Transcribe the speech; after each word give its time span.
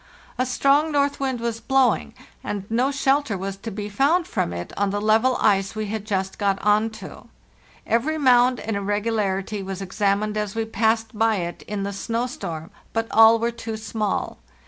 A 0.39 0.47
strong 0.47 0.91
north 0.91 1.19
wind 1.19 1.39
was 1.39 1.59
blowing, 1.61 2.15
and 2.43 2.65
no 2.71 2.89
shelter 2.89 3.37
was 3.37 3.55
to 3.57 3.69
be 3.69 3.87
found 3.87 4.25
from 4.27 4.51
it 4.51 4.73
on 4.75 4.89
the 4.89 4.99
level 4.99 5.37
ice 5.39 5.75
we 5.75 5.85
had 5.93 6.05
just 6.05 6.39
got 6.39 6.59
on 6.63 6.89
to. 7.05 7.25
Every 7.85 8.17
mound 8.17 8.59
and 8.61 8.75
irregularity 8.75 9.61
was 9.61 9.79
examined 9.79 10.37
as 10.37 10.55
we 10.55 10.65
passed 10.65 11.15
by 11.15 11.35
it 11.35 11.61
in 11.67 11.83
the 11.83 11.93
snow 11.93 12.25
storm, 12.25 12.71
but 12.93 13.09
all 13.11 13.37
were 13.37 13.51
too 13.51 13.77
small. 13.77 14.39